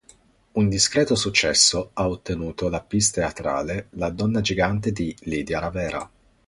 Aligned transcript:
Un 0.53 0.67
discreto 0.67 1.13
successo 1.13 1.91
ha 1.93 2.09
ottenuto 2.09 2.69
la 2.69 2.81
pièce 2.81 3.11
teatrale 3.13 3.89
"La 3.91 4.09
donna 4.09 4.41
gigante" 4.41 4.91
di 4.91 5.15
Lidia 5.25 5.59
Ravera. 5.59 6.09